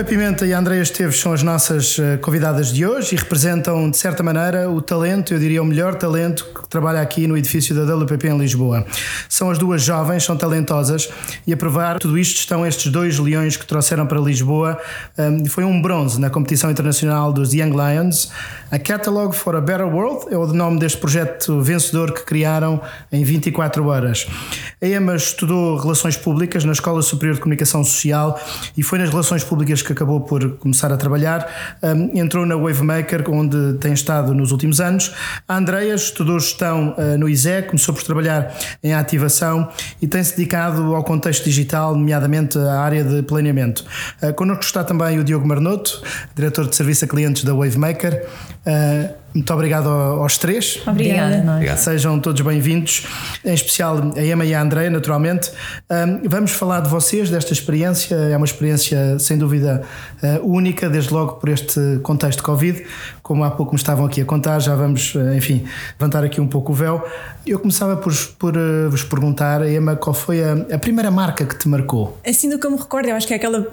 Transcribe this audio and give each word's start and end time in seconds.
A 0.00 0.02
Emma 0.02 0.08
Pimenta 0.08 0.46
e 0.46 0.54
a 0.54 0.76
Esteves 0.80 1.20
são 1.20 1.30
as 1.30 1.42
nossas 1.42 1.98
eh, 1.98 2.16
convidadas 2.16 2.72
de 2.72 2.86
hoje 2.86 3.14
e 3.14 3.18
representam, 3.18 3.90
de 3.90 3.98
certa 3.98 4.22
maneira, 4.22 4.70
o 4.70 4.80
talento, 4.80 5.34
eu 5.34 5.38
diria 5.38 5.62
o 5.62 5.64
melhor 5.66 5.94
talento 5.94 6.46
trabalha 6.70 7.00
aqui 7.00 7.26
no 7.26 7.36
edifício 7.36 7.74
da 7.74 7.94
WPP 7.96 8.28
em 8.28 8.38
Lisboa. 8.38 8.86
São 9.28 9.50
as 9.50 9.58
duas 9.58 9.82
jovens, 9.82 10.22
são 10.22 10.36
talentosas 10.36 11.10
e 11.44 11.52
a 11.52 11.56
provar 11.56 11.98
tudo 11.98 12.16
isto 12.16 12.36
estão 12.36 12.64
estes 12.64 12.90
dois 12.92 13.18
leões 13.18 13.56
que 13.56 13.66
trouxeram 13.66 14.06
para 14.06 14.20
Lisboa. 14.20 14.78
Um, 15.18 15.44
foi 15.46 15.64
um 15.64 15.82
bronze 15.82 16.20
na 16.20 16.30
competição 16.30 16.70
internacional 16.70 17.32
dos 17.32 17.52
Young 17.52 17.72
Lions. 17.72 18.30
A 18.70 18.78
Catalog 18.78 19.34
for 19.34 19.56
a 19.56 19.60
Better 19.60 19.88
World 19.88 20.32
é 20.32 20.38
o 20.38 20.46
nome 20.46 20.78
deste 20.78 20.98
projeto 20.98 21.60
vencedor 21.60 22.12
que 22.12 22.24
criaram 22.24 22.80
em 23.10 23.24
24 23.24 23.84
horas. 23.88 24.28
A 24.80 24.86
Emma 24.86 25.16
estudou 25.16 25.76
Relações 25.76 26.16
Públicas 26.16 26.64
na 26.64 26.70
Escola 26.70 27.02
Superior 27.02 27.34
de 27.34 27.40
Comunicação 27.40 27.82
Social 27.82 28.40
e 28.76 28.82
foi 28.84 29.00
nas 29.00 29.10
Relações 29.10 29.42
Públicas 29.42 29.82
que 29.82 29.92
acabou 29.92 30.20
por 30.20 30.56
começar 30.58 30.92
a 30.92 30.96
trabalhar, 30.96 31.78
um, 31.82 32.16
entrou 32.16 32.46
na 32.46 32.56
Wavemaker, 32.56 33.28
onde 33.28 33.74
tem 33.78 33.92
estado 33.92 34.32
nos 34.32 34.52
últimos 34.52 34.80
anos. 34.80 35.12
A 35.48 35.56
Andrea 35.56 35.94
estudou 35.96 36.36
gestão 36.60 36.94
uh, 36.98 37.18
no 37.18 37.28
ISE, 37.28 37.62
começou 37.62 37.94
por 37.94 38.02
trabalhar 38.02 38.54
em 38.82 38.92
ativação 38.92 39.68
e 40.00 40.06
tem-se 40.06 40.36
dedicado 40.36 40.94
ao 40.94 41.02
contexto 41.02 41.44
digital, 41.44 41.96
nomeadamente 41.96 42.58
à 42.58 42.80
área 42.80 43.02
de 43.02 43.22
planeamento. 43.22 43.84
Uh, 44.22 44.34
connosco 44.34 44.64
está 44.64 44.84
também 44.84 45.18
o 45.18 45.24
Diogo 45.24 45.48
Marnoto, 45.48 46.02
diretor 46.34 46.68
de 46.68 46.76
serviço 46.76 47.06
a 47.06 47.08
clientes 47.08 47.44
da 47.44 47.54
Wavemaker. 47.54 48.26
Uh, 48.66 49.20
muito 49.34 49.52
obrigado 49.54 49.88
aos 49.88 50.36
três. 50.38 50.80
Obrigada. 50.86 51.76
Sejam 51.76 52.18
todos 52.18 52.40
bem-vindos, 52.40 53.06
em 53.44 53.54
especial 53.54 54.12
a 54.16 54.22
Emma 54.22 54.44
e 54.44 54.52
a 54.52 54.60
André, 54.60 54.90
naturalmente. 54.90 55.52
vamos 56.28 56.50
falar 56.50 56.80
de 56.80 56.88
vocês, 56.88 57.30
desta 57.30 57.52
experiência. 57.52 58.16
É 58.16 58.36
uma 58.36 58.46
experiência, 58.46 59.18
sem 59.20 59.38
dúvida, 59.38 59.82
uh, 60.22 60.52
única, 60.52 60.88
desde 60.88 61.14
logo 61.14 61.34
por 61.34 61.48
este 61.48 62.00
contexto 62.02 62.38
de 62.38 62.44
Covid. 62.44 62.84
Como 63.22 63.44
há 63.44 63.50
pouco 63.52 63.72
me 63.72 63.78
estavam 63.78 64.04
aqui 64.04 64.20
a 64.20 64.24
contar, 64.24 64.58
já 64.58 64.74
vamos, 64.74 65.14
enfim, 65.36 65.64
levantar 66.00 66.24
aqui 66.24 66.40
um 66.40 66.48
pouco 66.48 66.72
o 66.72 66.74
véu. 66.74 67.04
Eu 67.46 67.60
começava 67.60 67.96
por, 67.96 68.12
por 68.36 68.56
uh, 68.56 68.90
vos 68.90 69.04
perguntar, 69.04 69.64
Emma, 69.68 69.94
qual 69.94 70.12
foi 70.12 70.42
a, 70.42 70.54
a, 70.74 70.78
primeira 70.78 71.10
marca 71.10 71.46
que 71.46 71.56
te 71.56 71.68
marcou? 71.68 72.18
Assim 72.26 72.50
do 72.50 72.58
que 72.58 72.66
eu 72.66 72.70
me 72.72 72.76
recordo, 72.76 73.08
eu 73.08 73.14
acho 73.14 73.28
que 73.28 73.32
é 73.32 73.36
aquela 73.36 73.64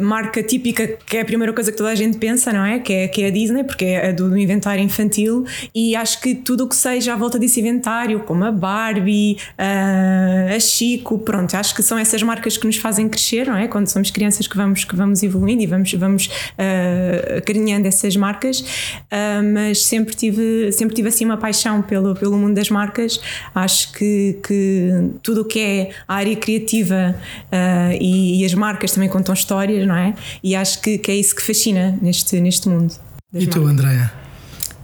marca 0.00 0.42
típica 0.42 0.86
que 0.86 1.18
é 1.18 1.20
a 1.20 1.24
primeira 1.26 1.52
coisa 1.52 1.70
que 1.70 1.76
toda 1.76 1.90
a 1.90 1.94
gente 1.94 2.16
pensa, 2.16 2.52
não 2.52 2.64
é? 2.64 2.78
Que 2.78 2.92
é, 2.94 3.08
que 3.08 3.22
é 3.22 3.26
a 3.26 3.30
Disney, 3.30 3.64
porque 3.64 3.84
é 3.84 4.07
do, 4.12 4.28
do 4.28 4.38
inventário 4.38 4.82
infantil 4.82 5.44
e 5.74 5.94
acho 5.96 6.20
que 6.20 6.34
tudo 6.34 6.64
o 6.64 6.68
que 6.68 6.76
seja 6.76 7.14
à 7.14 7.16
volta 7.16 7.38
desse 7.38 7.60
inventário, 7.60 8.20
como 8.20 8.44
a 8.44 8.52
Barbie, 8.52 9.36
a, 9.56 10.54
a 10.54 10.60
Chico, 10.60 11.18
pronto, 11.18 11.54
acho 11.54 11.74
que 11.74 11.82
são 11.82 11.98
essas 11.98 12.22
marcas 12.22 12.56
que 12.56 12.66
nos 12.66 12.76
fazem 12.76 13.08
crescer, 13.08 13.46
não 13.46 13.56
é? 13.56 13.68
Quando 13.68 13.88
somos 13.88 14.10
crianças 14.10 14.46
que 14.46 14.56
vamos, 14.56 14.84
que 14.84 14.94
vamos 14.96 15.22
evoluindo 15.22 15.62
e 15.62 15.66
vamos, 15.66 15.92
vamos 15.94 16.26
uh, 16.26 17.38
acarinhando 17.38 17.86
essas 17.86 18.16
marcas, 18.16 18.60
uh, 18.60 19.42
mas 19.52 19.84
sempre 19.84 20.14
tive, 20.14 20.72
sempre 20.72 20.94
tive 20.94 21.08
assim 21.08 21.24
uma 21.24 21.36
paixão 21.36 21.82
pelo, 21.82 22.14
pelo 22.14 22.36
mundo 22.36 22.54
das 22.54 22.70
marcas. 22.70 23.20
Acho 23.54 23.92
que, 23.92 24.38
que 24.46 24.90
tudo 25.22 25.42
o 25.42 25.44
que 25.44 25.60
é 25.60 25.90
a 26.06 26.14
área 26.14 26.36
criativa 26.36 27.14
uh, 27.46 27.96
e, 28.00 28.42
e, 28.42 28.44
as 28.44 28.54
marcas 28.54 28.92
também 28.92 29.08
contam 29.08 29.34
histórias, 29.34 29.86
não 29.86 29.96
é? 29.96 30.14
E 30.42 30.54
acho 30.54 30.80
que, 30.80 30.98
que 30.98 31.10
é 31.10 31.14
isso 31.14 31.34
que 31.34 31.42
fascina 31.42 31.98
neste, 32.00 32.40
neste 32.40 32.68
mundo. 32.68 33.07
E 33.34 33.46
tu, 33.46 33.66
Andréa? 33.66 34.10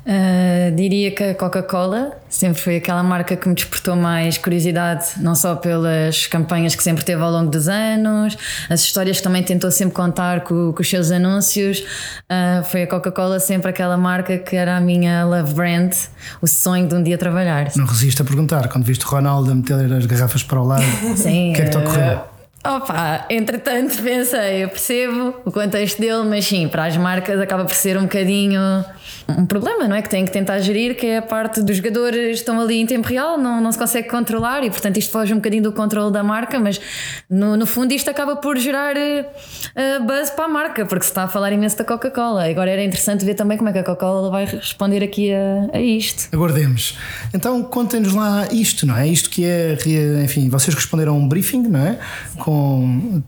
Uh, 0.05 0.77
diria 0.77 1.11
que 1.13 1.25
a 1.25 1.35
Coca-Cola 1.35 2.13
sempre 2.29 2.61
foi 2.61 2.77
aquela 2.77 3.03
marca 3.03 3.35
que 3.35 3.49
me 3.49 3.55
despertou 3.55 3.97
mais 3.97 4.37
curiosidade, 4.37 5.07
não 5.17 5.35
só 5.35 5.55
pelas 5.55 6.27
campanhas 6.27 6.75
que 6.75 6.83
sempre 6.83 7.03
teve 7.03 7.23
ao 7.23 7.31
longo 7.31 7.51
dos 7.51 7.69
anos, 7.69 8.37
as 8.69 8.83
histórias 8.83 9.17
que 9.17 9.23
também 9.23 9.43
tentou 9.43 9.71
sempre 9.71 9.95
contar 9.95 10.43
com, 10.43 10.75
com 10.75 10.83
os 10.83 10.91
seus 10.91 11.11
anúncios. 11.11 11.79
Uh, 12.31 12.63
foi 12.65 12.83
a 12.83 12.87
Coca-Cola 12.87 13.41
sempre 13.41 13.71
aquela 13.71 13.97
marca 13.97 14.37
que 14.37 14.55
era 14.55 14.77
a 14.77 14.81
minha 14.81 15.25
love 15.25 15.55
brand, 15.55 15.95
o 16.43 16.47
sonho 16.47 16.87
de 16.87 16.95
um 16.95 17.03
dia 17.03 17.17
trabalhar. 17.17 17.73
Não 17.75 17.87
resisto 17.87 18.21
a 18.21 18.27
perguntar, 18.27 18.69
quando 18.69 18.85
viste 18.85 19.07
o 19.07 19.09
Ronaldo 19.09 19.53
a 19.53 19.55
meter 19.55 19.91
as 19.91 20.05
garrafas 20.05 20.43
para 20.43 20.61
o 20.61 20.67
lado, 20.67 20.85
Sim, 21.17 21.53
o 21.53 21.55
que 21.55 21.63
é 21.63 21.65
que 21.65 21.71
te 21.71 21.79
ocorreu? 21.79 22.34
Opa, 22.67 23.27
entretanto 23.29 24.03
pensei, 24.03 24.65
eu 24.65 24.71
percebo 24.71 25.35
o 25.45 25.53
contexto 25.53 26.01
dele, 26.01 26.25
mas 26.27 26.47
sim, 26.47 26.67
para 26.67 26.87
as 26.87 26.97
marcas 26.97 27.39
acaba 27.39 27.63
por 27.67 27.75
ser 27.75 27.99
um 27.99 28.05
bocadinho 28.05 28.59
um 29.29 29.45
problema, 29.45 29.87
não 29.87 29.95
é? 29.95 30.01
Que 30.01 30.09
têm 30.09 30.25
que 30.25 30.31
tentar 30.31 30.59
gerir, 30.61 30.97
que 30.97 31.07
é 31.07 31.19
a 31.19 31.23
parte 31.23 31.63
dos 31.63 31.77
jogadores 31.77 32.39
estão 32.39 32.59
ali 32.59 32.81
em 32.81 32.87
tempo 32.87 33.07
real, 33.07 33.37
não, 33.37 33.61
não 33.61 33.71
se 33.71 33.79
consegue 33.79 34.09
controlar 34.09 34.65
e 34.65 34.71
portanto 34.71 34.97
isto 34.97 35.13
foge 35.13 35.33
um 35.33 35.37
bocadinho 35.37 35.63
do 35.63 35.73
controle 35.73 36.11
da 36.11 36.23
marca, 36.23 36.59
mas 36.59 36.81
no, 37.29 37.55
no 37.55 37.67
fundo 37.67 37.93
isto 37.93 38.11
acaba 38.11 38.37
por 38.37 38.57
gerar 38.57 38.97
uh, 38.97 40.05
buzz 40.05 40.31
para 40.31 40.47
a 40.47 40.49
marca, 40.49 40.87
porque 40.87 41.05
se 41.05 41.11
está 41.11 41.25
a 41.25 41.29
falar 41.29 41.53
imenso 41.53 41.77
da 41.77 41.85
Coca-Cola. 41.85 42.49
Agora 42.49 42.71
era 42.71 42.83
interessante 42.83 43.27
ver 43.27 43.35
também 43.35 43.59
como 43.59 43.69
é 43.69 43.73
que 43.73 43.79
a 43.79 43.85
Coca-Cola 43.85 44.31
vai 44.31 44.47
responder 44.47 45.03
aqui 45.03 45.33
a, 45.33 45.77
a 45.77 45.81
isto. 45.81 46.35
Aguardemos. 46.35 46.97
Então 47.35 47.63
contem-nos 47.63 48.15
lá 48.15 48.49
isto, 48.53 48.87
não 48.87 48.97
é? 48.97 49.07
Isto 49.07 49.29
que 49.29 49.45
é, 49.45 49.77
enfim, 50.23 50.49
vocês 50.49 50.75
responderam 50.75 51.15
a 51.15 51.17
um 51.17 51.29
briefing, 51.29 51.63
não 51.63 51.81
é? 51.81 51.99
Com 52.39 52.54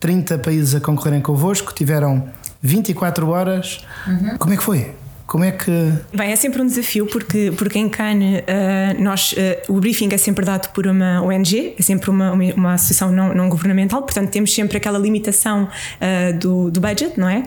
30 0.01 0.39
países 0.39 0.75
a 0.75 0.81
concorrerem 0.81 1.21
convosco, 1.21 1.73
tiveram 1.75 2.29
24 2.63 3.29
horas. 3.29 3.85
Uhum. 4.07 4.39
Como 4.39 4.55
é 4.55 4.57
que 4.57 4.63
foi? 4.63 4.95
Como 5.27 5.43
é 5.43 5.51
que. 5.51 5.71
Bem, 6.15 6.31
é 6.31 6.37
sempre 6.37 6.63
um 6.63 6.67
desafio 6.67 7.05
porque, 7.07 7.53
porque 7.59 7.79
em 7.79 7.89
Cannes 7.89 8.43
uh, 8.43 9.03
nós, 9.03 9.33
uh, 9.33 9.73
o 9.73 9.81
briefing 9.81 10.09
é 10.13 10.17
sempre 10.17 10.45
dado 10.45 10.69
por 10.73 10.87
uma 10.87 11.21
ONG, 11.21 11.75
é 11.77 11.83
sempre 11.83 12.11
uma, 12.11 12.31
uma, 12.31 12.45
uma 12.55 12.75
associação 12.75 13.11
não, 13.11 13.35
não, 13.35 13.49
governamental, 13.49 14.03
portanto 14.03 14.31
temos 14.31 14.55
sempre 14.55 14.77
aquela 14.77 14.99
limitação 14.99 15.65
uh, 15.65 16.39
do, 16.39 16.71
do 16.71 16.81
budget, 16.81 17.19
não 17.19 17.29
é? 17.29 17.43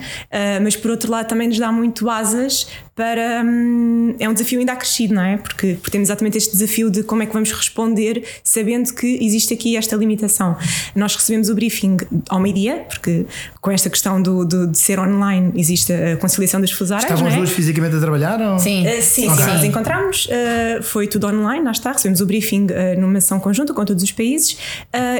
mas 0.61 0.75
por 0.75 0.91
outro 0.91 1.09
lado 1.09 1.27
também 1.27 1.47
nos 1.47 1.57
dá 1.57 1.71
muito 1.71 2.09
asas 2.09 2.67
para. 2.99 3.41
Hum, 3.45 4.13
é 4.19 4.27
um 4.27 4.33
desafio 4.33 4.59
ainda 4.59 4.73
acrescido, 4.73 5.13
não 5.13 5.23
é? 5.23 5.37
Porque, 5.37 5.75
porque 5.75 5.89
temos 5.89 6.09
exatamente 6.09 6.37
este 6.37 6.51
desafio 6.51 6.89
de 6.89 7.01
como 7.01 7.23
é 7.23 7.25
que 7.25 7.31
vamos 7.31 7.49
responder 7.53 8.25
sabendo 8.43 8.93
que 8.93 9.17
existe 9.21 9.53
aqui 9.53 9.77
esta 9.77 9.95
limitação. 9.95 10.57
Nós 10.93 11.15
recebemos 11.15 11.47
o 11.47 11.55
briefing 11.55 11.95
ao 12.27 12.41
meio-dia, 12.41 12.85
porque 12.89 13.25
com 13.61 13.71
esta 13.71 13.89
questão 13.89 14.21
do, 14.21 14.43
do, 14.43 14.67
de 14.67 14.77
ser 14.77 14.99
online 14.99 15.53
existe 15.55 15.93
a 15.93 16.17
conciliação 16.17 16.59
das 16.59 16.71
fusárias. 16.71 17.05
Estavam 17.05 17.27
as 17.27 17.33
é? 17.33 17.37
duas 17.37 17.51
fisicamente 17.51 17.95
a 17.95 17.99
trabalhar? 18.01 18.41
Ou? 18.41 18.59
Sim, 18.59 18.85
uh, 18.85 19.01
sim, 19.01 19.29
okay. 19.29 19.45
sim, 19.45 19.51
nós 19.51 19.63
encontramos, 19.63 20.25
uh, 20.25 20.83
foi 20.83 21.07
tudo 21.07 21.27
online, 21.27 21.63
lá 21.63 21.71
está, 21.71 21.93
recebemos 21.93 22.19
o 22.19 22.25
briefing 22.25 22.65
uh, 22.65 22.99
numa 22.99 23.19
ação 23.19 23.39
conjunta 23.39 23.73
com 23.73 23.85
todos 23.85 24.03
os 24.03 24.11
países 24.11 24.57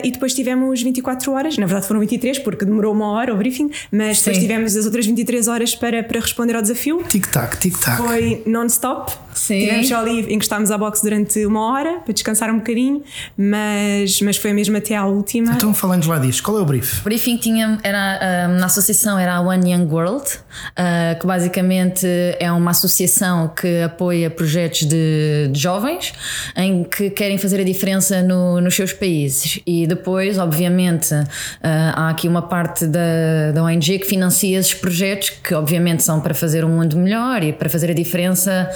e 0.03 0.11
depois 0.11 0.33
tivemos 0.33 0.81
24 0.81 1.31
horas, 1.31 1.57
na 1.57 1.65
verdade 1.65 1.87
foram 1.87 1.99
23 2.01 2.39
porque 2.39 2.65
demorou 2.65 2.93
uma 2.93 3.11
hora 3.11 3.33
o 3.33 3.37
briefing, 3.37 3.69
mas 3.91 4.19
sim. 4.19 4.25
depois 4.25 4.43
tivemos 4.43 4.75
as 4.75 4.85
outras 4.85 5.05
23 5.05 5.47
horas 5.47 5.75
para, 5.75 6.03
para 6.03 6.19
responder 6.19 6.55
ao 6.55 6.61
desafio. 6.61 7.03
Tic-tac, 7.07 7.57
tic 7.57 7.68
tic-tac. 7.69 7.97
Foi 7.97 8.43
non-stop. 8.45 9.28
Sim. 9.39 9.59
Tivemos 9.59 9.87
só 9.87 9.99
ali, 9.99 10.33
encostámos 10.33 10.69
à 10.69 10.77
box 10.77 11.01
durante 11.01 11.45
uma 11.45 11.71
hora 11.71 11.99
para 11.99 12.13
descansar 12.13 12.49
um 12.51 12.57
bocadinho, 12.57 13.01
mas, 13.37 14.21
mas 14.21 14.35
foi 14.35 14.51
mesmo 14.51 14.75
até 14.75 14.95
à 14.95 15.05
última. 15.05 15.53
Então, 15.53 15.73
falando 15.73 16.05
lá 16.07 16.19
disso, 16.19 16.43
qual 16.43 16.59
é 16.59 16.61
o 16.61 16.65
brief? 16.65 16.99
O 16.99 17.03
briefing 17.05 17.37
tinha, 17.37 17.79
era, 17.81 18.49
na 18.49 18.65
associação 18.65 19.17
era 19.17 19.35
a 19.35 19.41
One 19.41 19.71
Young 19.71 19.87
World, 19.89 20.25
uh, 20.25 21.19
que 21.19 21.25
basicamente 21.25 22.05
é 22.37 22.51
uma 22.51 22.71
associação 22.71 23.47
que 23.47 23.81
apoia 23.81 24.29
projetos 24.29 24.81
de, 24.81 25.47
de 25.49 25.59
jovens 25.59 26.13
em 26.55 26.83
que 26.83 27.09
querem 27.09 27.37
fazer 27.37 27.61
a 27.61 27.63
diferença 27.63 28.21
no, 28.21 28.59
nos 28.59 28.75
seus 28.75 28.91
países. 28.91 29.61
E 29.65 29.87
depois, 29.87 30.37
obviamente, 30.37 31.13
uh, 31.13 31.25
há 31.63 32.09
aqui 32.09 32.27
uma 32.27 32.41
parte 32.41 32.85
da, 32.85 33.53
da 33.53 33.63
ONG 33.63 33.99
que 33.99 34.05
financia 34.05 34.59
esses 34.59 34.73
projetos 34.73 35.29
que, 35.29 35.55
obviamente, 35.55 36.03
são 36.03 36.19
para 36.19 36.33
fazer 36.33 36.65
o 36.65 36.69
mundo 36.69 36.97
melhor 36.97 37.41
e 37.41 37.53
para 37.53 37.69
fazer 37.69 37.89
a 37.89 37.93
diferença. 37.93 38.69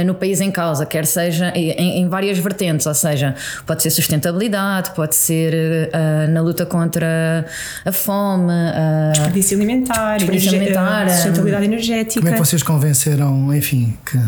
Uh, 0.00 0.04
no 0.04 0.14
país 0.14 0.40
em 0.40 0.50
causa, 0.50 0.84
quer 0.84 1.06
seja 1.06 1.52
em, 1.54 2.00
em, 2.00 2.08
várias 2.08 2.38
vertentes, 2.38 2.86
ou 2.86 2.94
seja, 2.94 3.34
pode 3.66 3.82
ser 3.82 3.90
sustentabilidade, 3.90 4.90
pode 4.94 5.14
ser 5.14 5.54
uh, 5.88 6.30
na 6.30 6.40
luta 6.40 6.66
contra 6.66 7.46
a 7.84 7.92
fome, 7.92 8.52
uh, 8.52 9.12
desperdício 9.12 9.56
alimentar, 9.56 10.16
desperdício 10.16 10.50
alimentar 10.50 11.08
sustentabilidade 11.10 11.64
energética. 11.64 12.20
Como 12.20 12.28
é 12.28 12.32
que 12.32 12.44
vocês 12.44 12.62
convenceram, 12.62 13.54
enfim, 13.54 13.96
que 14.04 14.18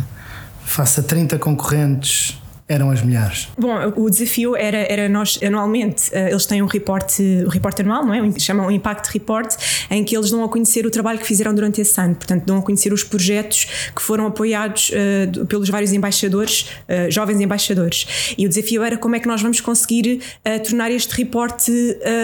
faça 0.65 1.03
30 1.03 1.39
concorrentes 1.39 2.39
eram 2.69 2.91
as 2.91 3.03
melhores? 3.03 3.49
Bom, 3.59 3.75
o 3.97 4.11
desafio 4.11 4.55
era, 4.55 4.79
era 4.79 5.09
nós, 5.09 5.39
anualmente, 5.43 6.11
uh, 6.11 6.29
eles 6.29 6.45
têm 6.45 6.63
um 6.63 6.67
report, 6.67 7.19
um 7.47 7.49
report 7.49 7.81
anual, 7.81 8.05
não 8.05 8.13
é? 8.13 8.39
Chamam 8.39 8.67
um 8.67 8.71
Impact 8.71 9.11
Report, 9.13 9.55
em 9.91 10.05
que 10.05 10.17
eles 10.17 10.31
dão 10.31 10.45
a 10.45 10.49
conhecer 10.49 10.85
o 10.85 10.91
trabalho 10.91 11.19
que 11.19 11.27
fizeram 11.27 11.55
durante 11.55 11.81
esse 11.81 11.99
ano. 11.99 12.15
Portanto, 12.15 12.45
dão 12.45 12.59
a 12.59 12.63
conhecer 12.63 12.93
os 12.93 13.03
projetos 13.03 13.91
que 13.95 14.03
foram 14.03 14.27
apoiados 14.27 14.91
uh, 14.91 15.47
pelos 15.47 15.71
vários 15.71 15.93
embaixadores, 15.93 16.69
uh, 16.89 17.11
jovens 17.11 17.41
embaixadores. 17.41 18.35
E 18.37 18.45
o 18.45 18.49
desafio 18.49 18.83
era 18.83 18.99
como 18.99 19.17
é 19.17 19.21
que 19.21 19.27
nós 19.27 19.41
vamos 19.41 19.61
conseguir 19.61 20.21
tornar 20.65 20.91
este 20.91 21.15
report 21.15 21.63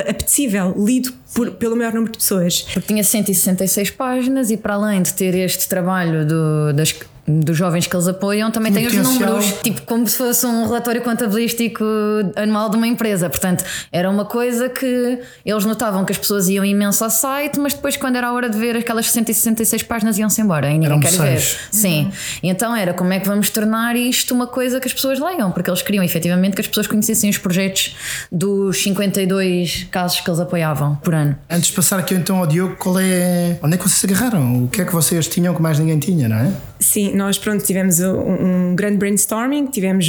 apetecível, 0.08 0.74
lido 0.76 1.12
por, 1.34 1.50
pelo 1.52 1.76
maior 1.76 1.92
número 1.92 2.12
de 2.12 2.18
pessoas. 2.18 2.62
Porque 2.62 2.88
tinha 2.88 3.02
166 3.02 3.90
páginas 3.90 4.50
e 4.50 4.56
para 4.56 4.74
além 4.74 5.02
de 5.02 5.12
ter 5.14 5.34
este 5.34 5.68
trabalho 5.68 6.26
do, 6.26 6.72
das 6.72 6.92
dos 7.26 7.56
jovens 7.56 7.86
que 7.86 7.96
eles 7.96 8.06
apoiam 8.06 8.50
também 8.50 8.72
tem 8.72 8.86
os 8.86 8.94
números, 8.94 9.52
tipo 9.62 9.82
como 9.82 10.06
se 10.06 10.16
fosse 10.16 10.44
um 10.46 10.64
relatório 10.64 11.00
contabilístico 11.02 11.84
anual 12.36 12.68
de 12.68 12.76
uma 12.76 12.86
empresa. 12.86 13.30
Portanto, 13.30 13.64
era 13.90 14.10
uma 14.10 14.24
coisa 14.24 14.68
que 14.68 15.18
eles 15.44 15.64
notavam 15.64 16.04
que 16.04 16.12
as 16.12 16.18
pessoas 16.18 16.48
iam 16.48 16.64
imenso 16.64 17.02
ao 17.02 17.10
site, 17.10 17.58
mas 17.58 17.74
depois, 17.74 17.96
quando 17.96 18.16
era 18.16 18.28
a 18.28 18.32
hora 18.32 18.48
de 18.48 18.58
ver 18.58 18.76
aquelas 18.76 19.10
166 19.10 19.82
páginas, 19.84 20.18
iam-se 20.18 20.40
embora. 20.40 20.70
E 20.70 20.78
ninguém 20.78 21.00
quer 21.00 21.12
ver. 21.12 21.40
Sim. 21.70 22.10
E 22.42 22.48
então 22.48 22.74
era 22.76 22.92
como 22.92 23.12
é 23.12 23.20
que 23.20 23.28
vamos 23.28 23.50
tornar 23.50 23.96
isto 23.96 24.34
uma 24.34 24.46
coisa 24.46 24.80
que 24.80 24.86
as 24.86 24.92
pessoas 24.92 25.18
leiam, 25.18 25.50
porque 25.50 25.70
eles 25.70 25.82
queriam 25.82 26.04
efetivamente 26.04 26.54
que 26.54 26.60
as 26.60 26.66
pessoas 26.66 26.86
conhecessem 26.86 27.30
os 27.30 27.38
projetos 27.38 27.96
dos 28.30 28.82
52 28.82 29.86
casos 29.90 30.20
que 30.20 30.28
eles 30.28 30.40
apoiavam 30.40 30.96
por 30.96 31.14
ano. 31.14 31.36
Antes 31.48 31.68
de 31.68 31.72
passar 31.72 31.98
aqui 31.98 32.14
então 32.14 32.38
ao 32.38 32.46
Diogo, 32.46 32.76
qual 32.76 32.98
é. 32.98 33.58
Onde 33.62 33.74
é 33.74 33.76
que 33.78 33.84
vocês 33.84 33.98
se 33.98 34.06
agarraram? 34.06 34.64
O 34.64 34.68
que 34.68 34.82
é 34.82 34.84
que 34.84 34.92
vocês 34.92 35.26
tinham 35.28 35.54
que 35.54 35.62
mais 35.62 35.78
ninguém 35.78 35.98
tinha, 35.98 36.28
não 36.28 36.36
é? 36.36 36.52
Sim, 36.84 37.14
nós 37.14 37.38
pronto, 37.38 37.64
tivemos 37.64 37.98
um, 37.98 38.70
um 38.70 38.76
grande 38.76 38.98
brainstorming, 38.98 39.66
tivemos 39.68 40.06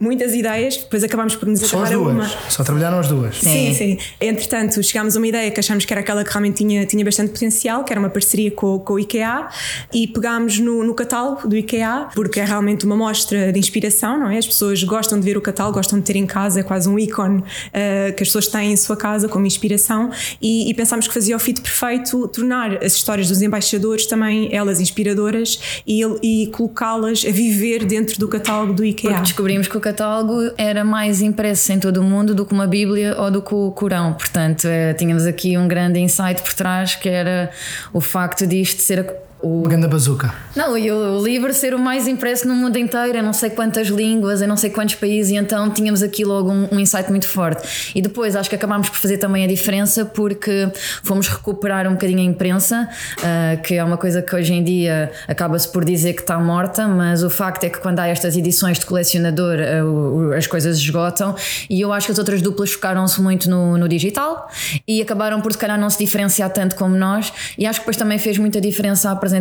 muitas 0.00 0.32
ideias, 0.32 0.78
depois 0.78 1.04
acabámos 1.04 1.36
por 1.36 1.46
nos 1.46 1.60
Só 1.60 1.82
as 1.82 1.90
duas. 1.90 2.14
uma. 2.14 2.30
Só 2.48 2.64
trabalharam 2.64 2.98
as 2.98 3.08
duas. 3.08 3.36
Sim, 3.36 3.74
sim. 3.74 3.98
Entretanto, 4.18 4.82
chegámos 4.82 5.16
a 5.16 5.18
uma 5.18 5.26
ideia 5.26 5.50
que 5.50 5.60
achámos 5.60 5.84
que 5.84 5.92
era 5.92 6.00
aquela 6.00 6.24
que 6.24 6.30
realmente 6.30 6.56
tinha, 6.56 6.86
tinha 6.86 7.04
bastante 7.04 7.32
potencial, 7.32 7.84
que 7.84 7.92
era 7.92 8.00
uma 8.00 8.08
parceria 8.08 8.50
com, 8.50 8.78
com 8.78 8.94
o 8.94 8.98
IKEA, 8.98 9.48
e 9.92 10.08
pegámos 10.08 10.58
no, 10.58 10.82
no 10.82 10.94
catálogo 10.94 11.46
do 11.46 11.56
IKEA, 11.56 12.08
porque 12.14 12.40
é 12.40 12.44
realmente 12.44 12.86
uma 12.86 12.96
mostra 12.96 13.52
de 13.52 13.58
inspiração, 13.58 14.18
não 14.18 14.30
é? 14.30 14.38
As 14.38 14.46
pessoas 14.46 14.82
gostam 14.82 15.20
de 15.20 15.26
ver 15.26 15.36
o 15.36 15.42
catálogo, 15.42 15.76
gostam 15.76 15.98
de 15.98 16.06
ter 16.06 16.16
em 16.16 16.26
casa, 16.26 16.60
é 16.60 16.62
quase 16.62 16.88
um 16.88 16.98
ícone 16.98 17.44
eh, 17.70 18.12
que 18.12 18.22
as 18.22 18.28
pessoas 18.30 18.46
têm 18.46 18.72
em 18.72 18.76
sua 18.76 18.96
casa 18.96 19.28
como 19.28 19.44
inspiração, 19.44 20.10
e, 20.40 20.70
e 20.70 20.74
pensámos 20.74 21.06
que 21.06 21.12
fazia 21.12 21.36
o 21.36 21.38
fit 21.38 21.60
perfeito 21.60 22.26
tornar 22.28 22.82
as 22.82 22.94
histórias 22.94 23.28
dos 23.28 23.42
embaixadores 23.42 24.06
também 24.06 24.48
elas 24.54 24.80
inspiradoras 24.80 25.82
e, 25.86 26.00
e 26.22 26.48
colocá-las 26.48 27.24
a 27.26 27.30
viver 27.30 27.84
dentro 27.84 28.18
do 28.18 28.28
catálogo 28.28 28.72
do 28.72 28.84
IKEA. 28.84 29.10
Porque 29.10 29.22
descobrimos 29.22 29.68
que 29.68 29.76
o 29.76 29.80
catálogo 29.80 30.52
era 30.56 30.84
mais 30.84 31.20
impresso 31.20 31.72
em 31.72 31.78
todo 31.78 31.98
o 31.98 32.02
mundo 32.02 32.34
do 32.34 32.44
que 32.44 32.52
uma 32.52 32.66
Bíblia 32.66 33.16
ou 33.18 33.30
do 33.30 33.42
que 33.42 33.54
o 33.54 33.70
Corão. 33.72 34.12
Portanto, 34.14 34.66
eh, 34.66 34.94
tínhamos 34.94 35.26
aqui 35.26 35.56
um 35.56 35.68
grande 35.68 35.98
insight 36.00 36.42
por 36.42 36.54
trás 36.54 36.94
que 36.94 37.08
era 37.08 37.50
o 37.92 38.00
facto 38.00 38.46
disto 38.46 38.80
ser 38.80 39.00
o, 39.44 39.62
Pegando 39.62 39.84
a 39.84 39.88
bazuca. 39.88 40.34
Não, 40.56 40.76
e 40.78 40.90
o 40.90 41.22
livro 41.22 41.52
ser 41.52 41.74
o 41.74 41.78
mais 41.78 42.06
impresso 42.08 42.46
no 42.48 42.54
mundo 42.54 42.78
inteiro, 42.78 43.18
em 43.18 43.22
não 43.22 43.32
sei 43.32 43.50
quantas 43.50 43.88
línguas, 43.88 44.40
em 44.42 44.46
não 44.46 44.56
sei 44.56 44.70
quantos 44.70 44.94
países, 44.94 45.32
e 45.32 45.36
então 45.36 45.68
tínhamos 45.70 46.02
aqui 46.02 46.24
logo 46.24 46.50
um, 46.50 46.68
um 46.72 46.80
insight 46.80 47.10
muito 47.10 47.26
forte. 47.28 47.92
E 47.94 48.00
depois 48.00 48.34
acho 48.36 48.48
que 48.48 48.56
acabámos 48.56 48.88
por 48.88 48.98
fazer 48.98 49.18
também 49.18 49.44
a 49.44 49.46
diferença 49.46 50.04
porque 50.04 50.68
fomos 51.02 51.28
recuperar 51.28 51.86
um 51.88 51.92
bocadinho 51.92 52.20
a 52.20 52.24
imprensa, 52.24 52.88
ah, 53.22 53.56
que 53.56 53.74
é 53.74 53.84
uma 53.84 53.96
coisa 53.96 54.22
que 54.22 54.34
hoje 54.34 54.52
em 54.54 54.62
dia 54.64 55.10
acaba-se 55.28 55.68
por 55.70 55.84
dizer 55.84 56.14
que 56.14 56.20
está 56.22 56.38
morta, 56.38 56.86
mas 56.88 57.22
o 57.22 57.30
facto 57.30 57.64
é 57.64 57.68
que 57.70 57.78
quando 57.78 57.98
há 58.00 58.06
estas 58.06 58.36
edições 58.36 58.78
de 58.78 58.86
colecionador 58.86 59.58
o- 59.84 60.32
as 60.32 60.46
coisas 60.46 60.78
esgotam, 60.78 61.34
e 61.68 61.80
eu 61.80 61.92
acho 61.92 62.06
que 62.06 62.12
as 62.12 62.18
outras 62.18 62.40
duplas 62.40 62.72
focaram-se 62.72 63.20
muito 63.20 63.50
no, 63.50 63.76
no 63.76 63.88
digital 63.88 64.48
e 64.86 65.02
acabaram 65.02 65.40
por 65.40 65.52
se 65.52 65.58
calhar 65.58 65.78
não 65.78 65.90
se 65.90 65.98
diferenciar 65.98 66.50
tanto 66.50 66.76
como 66.76 66.94
nós, 66.96 67.32
e 67.58 67.66
acho 67.66 67.80
que 67.80 67.84
depois 67.84 67.96
também 67.96 68.18
fez 68.18 68.38
muita 68.38 68.60
diferença 68.60 69.08
a 69.08 69.12
apresentação, 69.12 69.33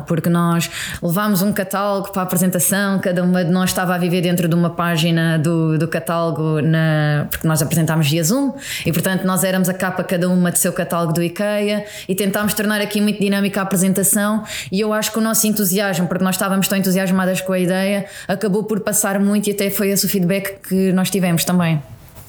porque 0.00 0.28
nós 0.28 0.70
levámos 1.02 1.42
um 1.42 1.52
catálogo 1.52 2.12
para 2.12 2.22
a 2.22 2.24
apresentação, 2.24 2.98
cada 2.98 3.22
uma 3.22 3.44
de 3.44 3.50
nós 3.50 3.70
estava 3.70 3.94
a 3.94 3.98
viver 3.98 4.20
dentro 4.20 4.48
de 4.48 4.54
uma 4.54 4.70
página 4.70 5.38
do, 5.38 5.78
do 5.78 5.88
catálogo, 5.88 6.60
na, 6.60 7.26
porque 7.30 7.46
nós 7.46 7.62
apresentámos 7.62 8.08
via 8.08 8.22
Zoom, 8.22 8.52
e 8.84 8.92
portanto 8.92 9.24
nós 9.24 9.44
éramos 9.44 9.68
a 9.68 9.74
capa 9.74 10.04
cada 10.04 10.28
uma 10.28 10.50
do 10.50 10.58
seu 10.58 10.72
catálogo 10.72 11.12
do 11.12 11.22
IKEA 11.22 11.84
e 12.08 12.14
tentámos 12.14 12.54
tornar 12.54 12.80
aqui 12.80 13.00
muito 13.00 13.20
dinâmica 13.20 13.60
a 13.60 13.62
apresentação. 13.62 14.44
E 14.70 14.80
eu 14.80 14.92
acho 14.92 15.12
que 15.12 15.18
o 15.18 15.22
nosso 15.22 15.46
entusiasmo, 15.46 16.06
porque 16.06 16.24
nós 16.24 16.34
estávamos 16.34 16.68
tão 16.68 16.78
entusiasmadas 16.78 17.40
com 17.40 17.52
a 17.52 17.58
ideia, 17.58 18.06
acabou 18.28 18.64
por 18.64 18.80
passar 18.80 19.18
muito 19.18 19.48
e 19.48 19.52
até 19.52 19.70
foi 19.70 19.88
esse 19.88 20.06
o 20.06 20.08
feedback 20.08 20.60
que 20.68 20.92
nós 20.92 21.10
tivemos 21.10 21.44
também. 21.44 21.80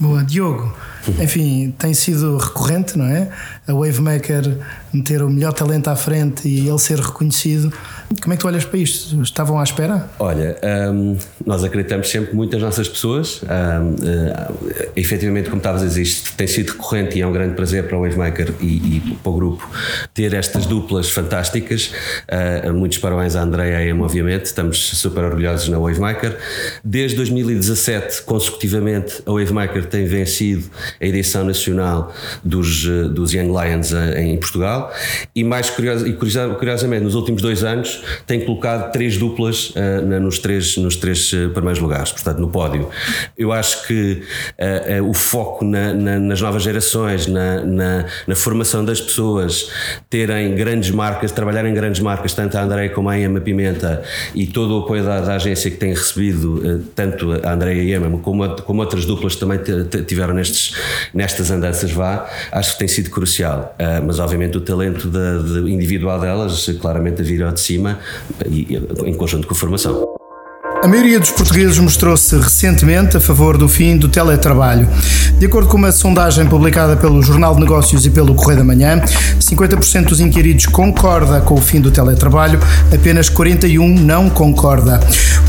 Boa, 0.01 0.23
Diogo. 0.23 0.75
Enfim, 1.19 1.75
tem 1.77 1.93
sido 1.93 2.35
recorrente, 2.35 2.97
não 2.97 3.05
é? 3.05 3.29
A 3.67 3.71
Wavemaker 3.71 4.57
meter 4.91 5.21
o 5.21 5.29
melhor 5.29 5.53
talento 5.53 5.89
à 5.89 5.95
frente 5.95 6.47
e 6.47 6.67
ele 6.67 6.79
ser 6.79 6.99
reconhecido. 6.99 7.71
Como 8.19 8.33
é 8.33 8.35
que 8.37 8.41
tu 8.41 8.47
olhas 8.47 8.65
para 8.65 8.77
isto? 8.79 9.21
Estavam 9.21 9.59
à 9.59 9.63
espera? 9.63 10.09
Olha, 10.19 10.57
hum, 10.91 11.17
nós 11.45 11.63
acreditamos 11.63 12.09
sempre 12.09 12.35
muito 12.35 12.51
nas 12.53 12.61
nossas 12.61 12.89
pessoas. 12.89 13.41
Hum, 13.43 13.95
eh, 14.03 14.89
efetivamente, 14.95 15.45
como 15.49 15.57
estavas 15.57 15.81
a 15.81 15.85
dizer, 15.85 16.01
isto 16.01 16.33
tem 16.35 16.45
sido 16.47 16.71
recorrente 16.71 17.17
e 17.17 17.21
é 17.21 17.27
um 17.27 17.31
grande 17.31 17.55
prazer 17.55 17.87
para 17.87 17.97
o 17.97 18.01
Wavemaker 18.01 18.53
e, 18.59 18.65
e 18.65 19.17
para 19.23 19.31
o 19.31 19.35
grupo 19.35 19.69
ter 20.13 20.33
estas 20.33 20.65
duplas 20.65 21.09
fantásticas. 21.09 21.91
Uh, 22.67 22.73
muitos 22.73 22.97
parabéns 22.97 23.35
à 23.35 23.41
Andrea 23.43 23.65
e 23.71 23.75
a 23.75 23.89
Emma, 23.89 24.03
obviamente. 24.05 24.45
Estamos 24.45 24.77
super 24.97 25.23
orgulhosos 25.23 25.69
na 25.69 25.79
Wavemaker. 25.79 26.37
Desde 26.83 27.15
2017, 27.17 28.23
consecutivamente, 28.23 29.21
a 29.25 29.31
Wavemaker 29.31 29.85
tem 29.85 30.05
vencido 30.05 30.69
a 30.99 31.05
edição 31.05 31.43
nacional 31.45 32.13
dos, 32.43 32.85
eh, 32.85 33.07
dos 33.07 33.33
Young 33.33 33.47
Lions 33.49 33.91
em 34.17 34.37
Portugal 34.37 34.91
e, 35.35 35.43
mais 35.43 35.67
e 35.69 35.71
curiosa- 36.13 36.49
curiosamente, 36.57 37.03
nos 37.03 37.15
últimos 37.15 37.41
dois 37.41 37.63
anos, 37.63 38.00
tem 38.27 38.41
colocado 38.45 38.91
três 38.91 39.17
duplas 39.17 39.71
eh, 39.75 40.01
na- 40.01 40.19
nos 40.19 40.39
três, 40.39 40.77
nos 40.77 40.95
três 40.95 41.31
eh, 41.33 41.47
primeiros 41.49 41.81
lugares, 41.81 42.11
portanto, 42.11 42.39
no 42.39 42.47
pódio. 42.49 42.89
Eu 43.37 43.51
acho 43.51 43.85
que 43.87 44.23
eh, 44.57 45.01
o 45.01 45.13
foco 45.13 45.65
na- 45.65 45.93
na- 45.93 46.19
nas 46.19 46.41
novas 46.41 46.63
gerações, 46.63 47.27
na, 47.27 48.35
formação 48.35 48.83
das 48.83 48.99
pessoas, 49.01 49.69
terem 50.09 50.55
grandes 50.55 50.89
marcas, 50.91 51.31
trabalharem 51.31 51.71
em 51.71 51.75
grandes 51.75 52.01
marcas, 52.01 52.33
tanto 52.33 52.57
a 52.57 52.63
Andréia 52.63 52.89
como 52.89 53.09
a 53.09 53.19
Emma 53.19 53.39
Pimenta 53.41 54.03
e 54.33 54.47
todo 54.47 54.79
o 54.79 54.83
apoio 54.83 55.03
da, 55.03 55.21
da 55.21 55.35
agência 55.35 55.69
que 55.69 55.77
tem 55.77 55.89
recebido, 55.93 56.83
tanto 56.95 57.31
a 57.43 57.53
Andréia 57.53 57.81
e 57.83 57.93
a 57.93 57.97
Emma, 57.97 58.17
como, 58.19 58.43
a- 58.43 58.61
como 58.61 58.81
outras 58.81 59.05
duplas 59.05 59.35
também 59.35 59.59
tiveram 60.07 60.33
nestes, 60.33 60.75
nestas 61.13 61.51
andanças, 61.51 61.91
vá, 61.91 62.27
acho 62.51 62.73
que 62.73 62.79
tem 62.79 62.87
sido 62.87 63.09
crucial. 63.09 63.75
Mas, 64.05 64.19
obviamente, 64.19 64.57
o 64.57 64.61
talento 64.61 65.07
de- 65.09 65.71
individual 65.71 66.19
delas, 66.19 66.67
claramente, 66.79 67.21
a 67.21 67.23
vir 67.25 67.43
ao 67.43 67.51
de 67.51 67.59
cima, 67.59 67.90
e, 68.49 68.73
e, 68.73 69.09
em 69.09 69.13
conjunto 69.13 69.47
com 69.47 69.53
a 69.53 69.57
formação. 69.57 70.10
A 70.83 70.87
maioria 70.87 71.19
dos 71.19 71.29
portugueses 71.29 71.77
mostrou-se 71.77 72.35
recentemente 72.37 73.15
a 73.15 73.19
favor 73.19 73.55
do 73.55 73.69
fim 73.69 73.95
do 73.95 74.09
teletrabalho. 74.09 74.89
De 75.37 75.45
acordo 75.45 75.69
com 75.69 75.77
uma 75.77 75.91
sondagem 75.91 76.47
publicada 76.47 76.97
pelo 76.97 77.21
Jornal 77.21 77.53
de 77.53 77.61
Negócios 77.61 78.03
e 78.07 78.09
pelo 78.09 78.33
Correio 78.33 78.57
da 78.57 78.63
Manhã, 78.63 78.99
50% 79.39 80.05
dos 80.05 80.19
inquiridos 80.19 80.65
concorda 80.65 81.39
com 81.39 81.53
o 81.53 81.61
fim 81.61 81.79
do 81.79 81.91
teletrabalho, 81.91 82.59
apenas 82.91 83.29
41 83.29 83.87
não 83.87 84.27
concorda. 84.27 84.99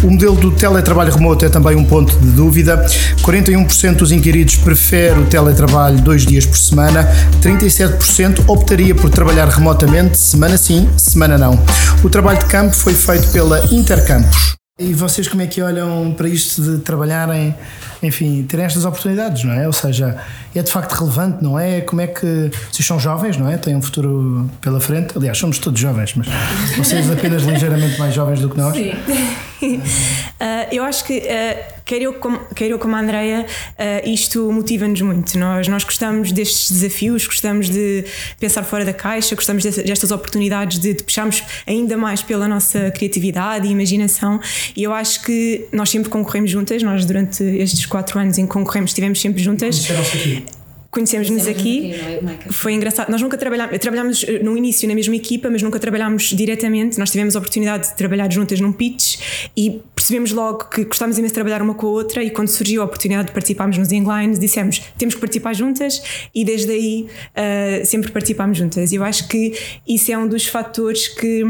O 0.02 0.10
modelo 0.10 0.36
do 0.36 0.50
teletrabalho 0.50 1.14
remoto 1.14 1.46
é 1.46 1.48
também 1.48 1.76
um 1.76 1.84
ponto 1.84 2.14
de 2.18 2.30
dúvida. 2.32 2.84
41% 3.22 3.96
dos 3.96 4.12
inquiridos 4.12 4.56
prefere 4.56 5.18
o 5.18 5.24
teletrabalho 5.24 5.98
dois 6.02 6.26
dias 6.26 6.44
por 6.44 6.58
semana, 6.58 7.10
37% 7.40 8.44
optaria 8.48 8.94
por 8.94 9.08
trabalhar 9.08 9.48
remotamente, 9.48 10.18
semana 10.18 10.58
sim, 10.58 10.90
semana 10.98 11.38
não. 11.38 11.58
O 12.04 12.10
trabalho 12.10 12.38
de 12.38 12.44
campo 12.44 12.76
foi 12.76 12.92
feito 12.92 13.28
pela 13.28 13.64
Intercampos. 13.72 14.61
E 14.78 14.94
vocês 14.94 15.28
como 15.28 15.42
é 15.42 15.46
que 15.46 15.60
olham 15.60 16.14
para 16.16 16.26
isto 16.26 16.62
de 16.62 16.78
trabalharem, 16.78 17.54
enfim, 18.02 18.42
terem 18.44 18.64
estas 18.64 18.86
oportunidades, 18.86 19.44
não 19.44 19.52
é? 19.52 19.66
Ou 19.66 19.72
seja, 19.72 20.16
é 20.54 20.62
de 20.62 20.72
facto 20.72 20.92
relevante, 20.92 21.44
não 21.44 21.58
é? 21.58 21.82
Como 21.82 22.00
é 22.00 22.06
que. 22.06 22.50
Vocês 22.70 22.86
são 22.86 22.98
jovens, 22.98 23.36
não 23.36 23.50
é? 23.50 23.58
Têm 23.58 23.76
um 23.76 23.82
futuro 23.82 24.50
pela 24.62 24.80
frente. 24.80 25.12
Aliás, 25.14 25.36
somos 25.36 25.58
todos 25.58 25.78
jovens, 25.78 26.14
mas 26.16 26.26
vocês 26.74 27.10
apenas 27.10 27.42
ligeiramente 27.44 27.98
mais 27.98 28.14
jovens 28.14 28.40
do 28.40 28.48
que 28.48 28.56
nós. 28.56 28.74
Sim. 28.74 28.92
Ah, 30.44 30.66
eu 30.72 30.82
acho 30.82 31.04
que, 31.04 31.22
ah, 31.28 31.82
quer, 31.84 32.02
eu 32.02 32.14
como, 32.14 32.36
quer 32.52 32.68
eu 32.68 32.76
como 32.76 32.96
a 32.96 32.98
Andrea, 32.98 33.46
ah, 33.78 34.02
isto 34.04 34.50
motiva-nos 34.50 35.00
muito. 35.00 35.38
Nós, 35.38 35.68
nós 35.68 35.84
gostamos 35.84 36.32
destes 36.32 36.72
desafios, 36.72 37.24
gostamos 37.26 37.70
de 37.70 38.04
pensar 38.40 38.64
fora 38.64 38.84
da 38.84 38.92
caixa, 38.92 39.36
gostamos 39.36 39.62
destas 39.62 40.10
oportunidades 40.10 40.80
de, 40.80 40.94
de 40.94 41.04
puxarmos 41.04 41.44
ainda 41.64 41.96
mais 41.96 42.22
pela 42.22 42.48
nossa 42.48 42.90
criatividade 42.90 43.68
e 43.68 43.70
imaginação. 43.70 44.40
E 44.74 44.82
eu 44.82 44.92
acho 44.92 45.22
que 45.22 45.64
nós 45.70 45.90
sempre 45.90 46.10
concorremos 46.10 46.50
juntas, 46.50 46.82
nós 46.82 47.04
durante 47.04 47.44
estes 47.44 47.86
quatro 47.86 48.18
anos 48.18 48.38
em 48.38 48.46
que 48.46 48.52
concorremos 48.52 48.90
estivemos 48.90 49.20
sempre 49.20 49.40
juntas. 49.40 49.86
Conhecemos-nos 50.92 51.46
aqui. 51.46 51.94
Aqui. 51.94 52.52
Foi 52.52 52.74
engraçado. 52.74 53.10
Nós 53.10 53.22
nunca 53.22 53.38
trabalhámos, 53.38 53.78
trabalhámos 53.78 54.24
eh, 54.28 54.40
no 54.42 54.54
início 54.58 54.86
na 54.86 54.94
mesma 54.94 55.16
equipa, 55.16 55.48
mas 55.48 55.62
nunca 55.62 55.78
trabalhámos 55.80 56.24
diretamente. 56.24 56.98
Nós 56.98 57.10
tivemos 57.10 57.34
a 57.34 57.38
oportunidade 57.38 57.88
de 57.88 57.96
trabalhar 57.96 58.30
juntas 58.30 58.60
num 58.60 58.72
pitch 58.72 59.18
e 59.56 59.80
percebemos 59.94 60.32
logo 60.32 60.66
que 60.66 60.84
gostávamos 60.84 61.16
imenso 61.16 61.32
de 61.32 61.34
trabalhar 61.34 61.62
uma 61.62 61.72
com 61.72 61.86
a 61.86 61.90
outra. 61.90 62.22
E 62.22 62.28
quando 62.28 62.48
surgiu 62.48 62.82
a 62.82 62.84
oportunidade 62.84 63.28
de 63.28 63.32
participarmos 63.32 63.78
nos 63.78 63.88
Lions, 63.90 64.38
dissemos 64.38 64.82
temos 64.98 65.14
que 65.14 65.20
participar 65.22 65.54
juntas 65.54 66.02
e 66.34 66.44
desde 66.44 66.70
aí 66.70 67.06
eh, 67.34 67.82
sempre 67.86 68.12
participámos 68.12 68.58
juntas. 68.58 68.92
E 68.92 68.96
eu 68.96 69.02
acho 69.02 69.28
que 69.28 69.54
isso 69.88 70.12
é 70.12 70.18
um 70.18 70.28
dos 70.28 70.46
fatores 70.46 71.08
que. 71.08 71.42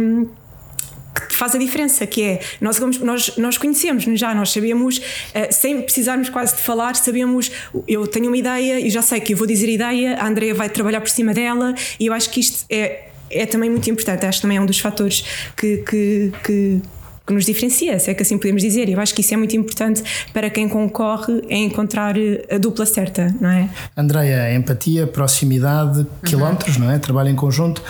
Que 1.15 1.37
faz 1.37 1.55
a 1.55 1.59
diferença, 1.59 2.07
que 2.07 2.23
é 2.23 2.41
nós, 2.61 2.79
nós, 2.79 3.37
nós 3.37 3.59
conhecemos 3.59 4.05
já, 4.19 4.35
nós 4.35 4.51
sabemos, 4.51 5.01
eh, 5.35 5.51
sem 5.53 5.81
precisarmos 5.83 6.29
quase 6.29 6.57
de 6.57 6.63
falar, 6.63 6.95
sabemos, 6.97 7.51
eu 7.87 8.07
tenho 8.07 8.29
uma 8.29 8.37
ideia 8.37 8.81
e 8.81 8.89
já 8.91 9.03
sei 9.03 9.21
que 9.21 9.35
eu 9.35 9.37
vou 9.37 9.47
dizer 9.47 9.69
ideia, 9.69 10.17
a 10.17 10.27
Andrea 10.27 10.55
vai 10.55 10.69
trabalhar 10.69 11.01
por 11.01 11.11
cima 11.11 11.35
dela 11.35 11.75
e 12.01 12.07
eu 12.07 12.13
acho 12.13 12.31
que 12.31 12.41
isto 12.41 12.65
é, 12.71 13.09
é 13.31 13.47
também 13.47 13.69
muito 13.71 13.89
importante, 13.91 14.25
acho 14.25 14.39
que 14.39 14.43
também 14.43 14.59
é 14.59 14.61
um 14.61 14.67
dos 14.67 14.81
fatores 14.81 15.25
que, 15.57 15.79
que, 15.79 16.33
que 16.45 16.83
que 17.27 17.33
nos 17.33 17.45
diferencia, 17.45 17.99
se 17.99 18.11
é 18.11 18.15
que 18.15 18.23
assim 18.23 18.37
podemos 18.37 18.63
dizer. 18.63 18.89
E 18.89 18.93
eu 18.93 19.01
acho 19.01 19.15
que 19.15 19.21
isso 19.21 19.35
é 19.35 19.37
muito 19.37 19.57
importante 19.57 20.03
para 20.33 20.51
quem 20.51 20.69
concorre 20.69 21.43
a 21.51 21.55
encontrar 21.55 22.15
a 22.51 22.59
dupla 22.59 22.87
certa, 22.87 23.35
não 23.41 23.49
é? 23.49 23.69
Andreia, 23.97 24.55
empatia, 24.55 25.07
proximidade, 25.07 26.07
quilómetros, 26.25 26.77
uhum. 26.77 26.85
não 26.85 26.91
é? 26.91 26.99
Trabalho 26.99 27.29
em 27.29 27.37
conjunto, 27.37 27.83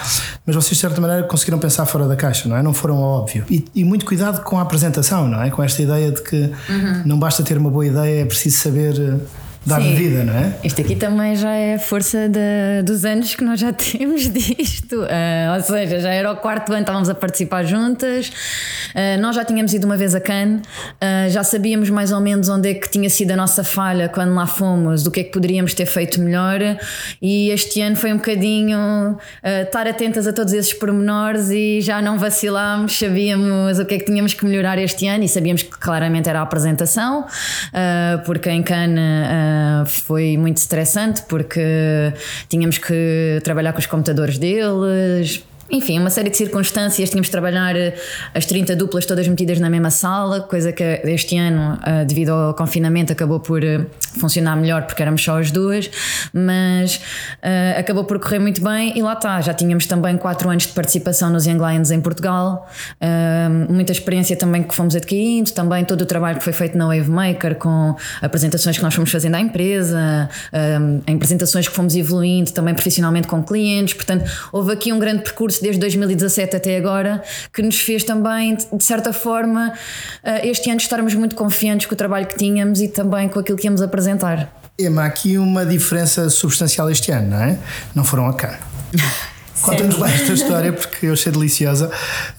mas 0.46 0.54
vocês 0.54 0.74
de 0.74 0.80
certa 0.80 1.00
maneira 1.00 1.22
conseguiram 1.24 1.58
pensar 1.58 1.86
fora 1.86 2.06
da 2.06 2.16
caixa, 2.16 2.48
não 2.48 2.56
é? 2.56 2.62
Não 2.62 2.74
foram 2.74 2.96
ao 2.96 3.20
óbvio. 3.20 3.44
E, 3.50 3.64
e 3.74 3.84
muito 3.84 4.04
cuidado 4.04 4.42
com 4.42 4.58
a 4.58 4.62
apresentação, 4.62 5.28
não 5.28 5.42
é? 5.42 5.50
Com 5.50 5.62
esta 5.62 5.82
ideia 5.82 6.10
de 6.10 6.22
que 6.22 6.36
uhum. 6.36 7.02
não 7.04 7.18
basta 7.18 7.42
ter 7.42 7.56
uma 7.56 7.70
boa 7.70 7.86
ideia, 7.86 8.22
é 8.22 8.24
preciso 8.24 8.58
saber 8.58 9.20
dar 9.64 9.80
Sim. 9.80 9.94
vida, 9.94 10.24
não 10.24 10.34
é? 10.34 10.52
Isto 10.64 10.80
aqui 10.80 10.96
também 10.96 11.36
já 11.36 11.52
é 11.52 11.74
a 11.74 11.78
força 11.78 12.28
de, 12.28 12.82
dos 12.84 13.04
anos 13.04 13.34
que 13.34 13.44
nós 13.44 13.60
já 13.60 13.72
temos 13.72 14.28
disto. 14.28 15.02
Uh, 15.02 15.54
ou 15.54 15.60
seja, 15.62 16.00
já 16.00 16.10
era 16.10 16.32
o 16.32 16.36
quarto 16.36 16.72
ano, 16.72 16.80
estávamos 16.80 17.08
a 17.08 17.14
participar 17.14 17.64
juntas. 17.64 18.28
Uh, 18.28 19.20
nós 19.20 19.36
já 19.36 19.44
tínhamos 19.44 19.72
ido 19.72 19.86
uma 19.86 19.96
vez 19.96 20.14
a 20.14 20.20
Cannes, 20.20 20.62
uh, 20.62 21.30
já 21.30 21.44
sabíamos 21.44 21.90
mais 21.90 22.10
ou 22.10 22.20
menos 22.20 22.48
onde 22.48 22.70
é 22.70 22.74
que 22.74 22.90
tinha 22.90 23.08
sido 23.08 23.30
a 23.30 23.36
nossa 23.36 23.62
falha 23.62 24.08
quando 24.08 24.34
lá 24.34 24.46
fomos, 24.46 25.02
do 25.04 25.10
que 25.10 25.20
é 25.20 25.24
que 25.24 25.30
poderíamos 25.30 25.74
ter 25.74 25.86
feito 25.86 26.20
melhor. 26.20 26.58
E 27.20 27.50
este 27.50 27.80
ano 27.80 27.94
foi 27.94 28.12
um 28.12 28.16
bocadinho 28.16 29.16
estar 29.64 29.86
atentas 29.86 30.26
a 30.26 30.32
todos 30.32 30.52
esses 30.52 30.72
pormenores 30.72 31.50
e 31.50 31.80
já 31.80 32.02
não 32.02 32.18
vacilámos, 32.18 32.98
sabíamos 32.98 33.78
o 33.78 33.84
que 33.84 33.94
é 33.94 33.98
que 33.98 34.04
tínhamos 34.04 34.34
que 34.34 34.44
melhorar 34.44 34.78
este 34.78 35.06
ano 35.06 35.24
e 35.24 35.28
sabíamos 35.28 35.62
que 35.62 35.70
claramente 35.70 36.28
era 36.28 36.40
a 36.40 36.42
apresentação, 36.42 37.26
porque 38.24 38.50
em 38.50 38.62
Cannes 38.62 39.51
foi 39.86 40.36
muito 40.36 40.58
estressante 40.58 41.22
porque 41.28 42.12
tínhamos 42.48 42.78
que 42.78 43.40
trabalhar 43.42 43.72
com 43.72 43.78
os 43.78 43.86
computadores 43.86 44.38
deles, 44.38 45.44
enfim, 45.70 45.98
uma 45.98 46.10
série 46.10 46.30
de 46.30 46.36
circunstâncias. 46.36 47.08
Tínhamos 47.08 47.28
de 47.28 47.32
trabalhar 47.32 47.76
eh, 47.76 47.94
as 48.34 48.46
30 48.46 48.76
duplas 48.76 49.06
todas 49.06 49.26
metidas 49.26 49.58
na 49.58 49.70
mesma 49.70 49.90
sala, 49.90 50.40
coisa 50.40 50.72
que 50.72 51.00
este 51.04 51.36
ano, 51.36 51.78
eh, 51.84 52.04
devido 52.04 52.30
ao 52.30 52.54
confinamento, 52.54 53.12
acabou 53.12 53.40
por 53.40 53.64
eh, 53.64 53.86
funcionar 54.18 54.56
melhor 54.56 54.82
porque 54.82 55.02
éramos 55.02 55.22
só 55.22 55.38
as 55.38 55.50
duas, 55.50 55.90
mas 56.32 56.96
uh, 56.96 57.78
acabou 57.78 58.04
por 58.04 58.18
correr 58.18 58.38
muito 58.38 58.62
bem 58.62 58.96
e 58.96 59.02
lá 59.02 59.14
está. 59.14 59.40
Já 59.40 59.54
tínhamos 59.54 59.86
também 59.86 60.16
4 60.16 60.48
anos 60.50 60.66
de 60.66 60.72
participação 60.72 61.30
nos 61.30 61.46
Young 61.46 61.58
Lions 61.58 61.90
em 61.90 62.00
Portugal, 62.00 62.68
uh, 63.00 63.72
muita 63.72 63.92
experiência 63.92 64.36
também 64.36 64.62
que 64.62 64.74
fomos 64.74 64.94
adquirindo, 64.94 65.50
também 65.52 65.84
todo 65.84 66.02
o 66.02 66.06
trabalho 66.06 66.38
que 66.38 66.44
foi 66.44 66.52
feito 66.52 66.76
na 66.76 66.86
Wavemaker 66.86 67.56
com 67.56 67.94
apresentações 68.20 68.76
que 68.76 68.82
nós 68.82 68.94
fomos 68.94 69.10
fazendo 69.10 69.34
à 69.34 69.40
empresa, 69.40 70.28
uh, 70.52 71.02
em 71.06 71.14
apresentações 71.14 71.68
que 71.68 71.74
fomos 71.74 71.94
evoluindo 71.94 72.52
também 72.52 72.74
profissionalmente 72.74 73.28
com 73.28 73.42
clientes. 73.42 73.94
Portanto, 73.94 74.30
houve 74.52 74.72
aqui 74.72 74.92
um 74.92 74.98
grande 74.98 75.22
percurso 75.22 75.61
desde 75.62 75.80
2017 75.80 76.56
até 76.56 76.76
agora, 76.76 77.22
que 77.52 77.62
nos 77.62 77.80
fez 77.80 78.04
também, 78.04 78.56
de 78.56 78.84
certa 78.84 79.12
forma, 79.12 79.72
eh, 80.22 80.48
este 80.48 80.68
ano 80.70 80.78
estarmos 80.78 81.14
muito 81.14 81.34
confiantes 81.34 81.86
com 81.86 81.94
o 81.94 81.96
trabalho 81.96 82.26
que 82.26 82.36
tínhamos 82.36 82.80
e 82.80 82.88
também 82.88 83.28
com 83.28 83.38
aquilo 83.38 83.56
que 83.56 83.66
íamos 83.66 83.80
apresentar. 83.80 84.52
Ema, 84.78 85.04
aqui 85.04 85.38
uma 85.38 85.64
diferença 85.64 86.28
substancial 86.28 86.90
este 86.90 87.12
ano, 87.12 87.30
não 87.30 87.42
é? 87.42 87.58
Não 87.94 88.04
foram 88.04 88.26
a 88.26 88.34
cá. 88.34 88.58
Conta-nos 89.60 89.98
lá 89.98 90.10
esta 90.10 90.32
história 90.32 90.72
porque 90.74 91.06
eu 91.06 91.12
achei 91.12 91.30
deliciosa. 91.30 91.90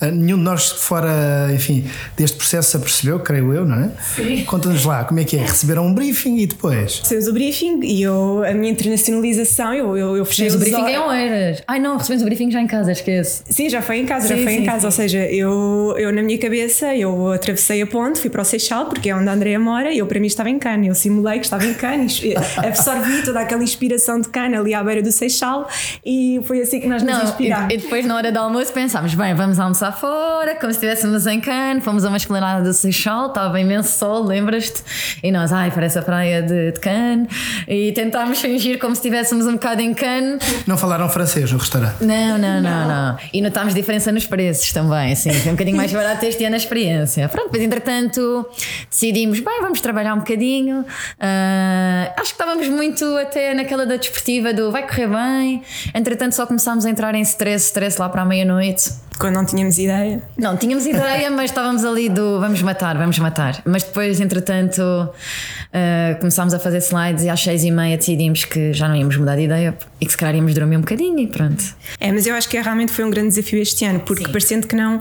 Uh, 0.01 0.05
nenhum 0.05 0.37
de 0.37 0.43
nós 0.43 0.69
fora, 0.69 1.49
enfim, 1.53 1.85
deste 2.17 2.37
processo 2.37 2.71
se 2.71 2.77
apercebeu, 2.77 3.19
creio 3.19 3.53
eu, 3.53 3.65
não 3.65 3.83
é? 3.83 3.91
Sim. 4.15 4.43
Conta-nos 4.45 4.85
lá 4.85 5.03
como 5.03 5.19
é 5.19 5.23
que 5.23 5.37
é. 5.37 5.41
Receberam 5.41 5.85
um 5.85 5.93
briefing 5.93 6.37
e 6.37 6.47
depois? 6.47 6.99
Recebemos 6.99 7.27
o 7.27 7.33
briefing 7.33 7.79
e 7.83 8.01
eu, 8.01 8.43
a 8.43 8.53
minha 8.53 8.71
internacionalização, 8.71 9.73
eu, 9.73 9.97
eu, 9.97 10.17
eu 10.17 10.25
fechei 10.25 10.49
o 10.49 10.57
briefing 10.57 10.87
em 10.87 10.97
Oeiras. 10.97 11.63
Ai 11.67 11.79
não, 11.79 11.97
recebemos 11.97 12.23
o 12.23 12.25
briefing 12.25 12.51
já 12.51 12.61
em 12.61 12.67
casa, 12.67 12.91
esquece. 12.91 13.43
Sim, 13.49 13.69
já 13.69 13.81
foi 13.81 13.97
em 13.97 14.05
casa, 14.05 14.27
sim, 14.27 14.35
já 14.35 14.43
foi 14.43 14.53
sim, 14.53 14.59
em 14.59 14.65
casa. 14.65 14.79
Sim. 14.79 14.85
Ou 14.85 14.91
seja, 14.91 15.19
eu, 15.25 15.95
eu 15.97 16.11
na 16.11 16.21
minha 16.21 16.37
cabeça, 16.37 16.95
eu 16.95 17.31
atravessei 17.31 17.81
a 17.81 17.87
ponte, 17.87 18.19
fui 18.19 18.29
para 18.29 18.41
o 18.41 18.45
Seixal, 18.45 18.85
porque 18.85 19.09
é 19.09 19.15
onde 19.15 19.29
a 19.29 19.33
Andrea 19.33 19.59
mora, 19.59 19.91
e 19.91 19.99
eu 19.99 20.07
para 20.07 20.19
mim 20.19 20.27
estava 20.27 20.49
em 20.49 20.57
Cana. 20.57 20.85
Eu 20.85 20.95
simulei 20.95 21.39
que 21.39 21.45
estava 21.45 21.65
em 21.65 21.73
Cana, 21.73 22.05
absorvi 22.57 23.23
toda 23.23 23.39
aquela 23.39 23.63
inspiração 23.63 24.19
de 24.19 24.29
Cana 24.29 24.59
ali 24.59 24.73
à 24.73 24.83
beira 24.83 25.01
do 25.01 25.11
Seixal 25.11 25.67
e 26.05 26.41
foi 26.45 26.61
assim 26.61 26.79
que 26.79 26.87
nós 26.87 27.02
nos 27.03 27.17
não, 27.17 27.23
inspirámos. 27.23 27.73
E, 27.73 27.75
e, 27.75 27.77
depois, 27.79 28.05
na 28.05 28.15
hora 28.15 28.31
do 28.31 28.39
almoço, 28.39 28.71
pensámos: 28.73 29.13
bem, 29.13 29.33
vamos 29.33 29.59
almoçar 29.59 29.91
fora, 29.91 30.55
como 30.55 30.71
se 30.71 30.77
estivéssemos 30.77 31.25
em 31.27 31.39
Cannes. 31.39 31.83
Fomos 31.83 32.05
a 32.05 32.09
uma 32.09 32.17
esplanada 32.17 32.63
do 32.63 32.73
Seixal, 32.73 33.27
estava 33.27 33.59
imenso 33.59 33.97
sol, 33.97 34.23
lembras-te? 34.23 34.83
E 35.21 35.31
nós, 35.31 35.51
ai, 35.51 35.71
parece 35.71 35.99
a 35.99 36.01
praia 36.01 36.41
de, 36.41 36.71
de 36.71 36.79
Cannes. 36.79 37.27
E 37.67 37.91
tentámos 37.91 38.39
fingir 38.39 38.79
como 38.79 38.95
se 38.95 39.01
estivéssemos 39.01 39.45
um 39.47 39.53
bocado 39.53 39.81
em 39.81 39.93
Cannes. 39.93 40.43
Não 40.67 40.77
falaram 40.77 41.07
francês 41.09 41.51
no 41.51 41.57
restaurante? 41.57 42.03
Não, 42.03 42.37
não, 42.37 42.61
não, 42.61 42.87
não. 42.87 43.17
E 43.31 43.41
notámos 43.41 43.73
diferença 43.73 44.11
nos 44.11 44.25
preços 44.25 44.71
também, 44.71 45.13
assim. 45.13 45.31
Foi 45.31 45.51
um 45.51 45.55
bocadinho 45.55 45.77
mais 45.77 45.91
barato 45.91 46.25
este 46.25 46.43
ano 46.45 46.55
a 46.55 46.57
experiência. 46.57 47.27
Pronto, 47.29 47.45
depois, 47.45 47.63
entretanto, 47.63 48.45
decidimos: 48.89 49.39
bem, 49.39 49.61
vamos 49.61 49.81
trabalhar 49.81 50.13
um 50.13 50.19
bocadinho. 50.19 50.81
Uh, 50.81 52.13
acho 52.17 52.35
que 52.35 52.41
estávamos 52.41 52.67
muito 52.67 53.05
até 53.17 53.53
naquela 53.53 53.85
da 53.85 53.95
desportiva 53.95 54.53
do 54.53 54.71
vai 54.71 54.87
correr 54.87 55.07
bem. 55.07 55.63
Entretanto, 55.93 56.33
só 56.33 56.45
começámos 56.45 56.85
a 56.85 56.89
entrar 56.93 57.13
em 57.15 57.21
stress 57.21 57.65
stress, 57.65 57.99
lá 57.99 58.07
para 58.07 58.21
a 58.21 58.25
meia-noite. 58.25 58.91
Quando 59.19 59.35
não 59.35 59.45
tínhamos 59.45 59.77
ideia? 59.77 60.21
Não, 60.37 60.57
tínhamos 60.57 60.85
ideia, 60.85 61.29
mas 61.29 61.51
estávamos 61.51 61.85
ali 61.85 62.09
do 62.09 62.39
vamos 62.39 62.61
matar, 62.61 62.97
vamos 62.97 63.19
matar. 63.19 63.61
Mas 63.65 63.83
depois, 63.83 64.19
entretanto, 64.19 64.81
uh, 64.81 66.19
começámos 66.19 66.53
a 66.53 66.59
fazer 66.59 66.79
slides 66.79 67.23
e 67.23 67.29
às 67.29 67.39
seis 67.39 67.63
e 67.63 67.71
meia 67.71 67.97
decidimos 67.97 68.43
que 68.45 68.73
já 68.73 68.87
não 68.87 68.95
íamos 68.95 69.15
mudar 69.17 69.35
de 69.35 69.43
ideia 69.43 69.77
e 70.01 70.05
que 70.05 70.11
se 70.11 70.17
calhar 70.17 70.35
íamos 70.35 70.53
dormir 70.53 70.77
um 70.77 70.81
bocadinho 70.81 71.19
e 71.19 71.27
pronto. 71.27 71.63
É, 71.99 72.11
mas 72.11 72.25
eu 72.25 72.35
acho 72.35 72.49
que 72.49 72.59
realmente 72.59 72.91
foi 72.91 73.05
um 73.05 73.09
grande 73.09 73.29
desafio 73.29 73.61
este 73.61 73.85
ano, 73.85 73.99
porque 73.99 74.25
Sim. 74.25 74.31
parecendo 74.31 74.67
que 74.67 74.75
não, 74.75 74.99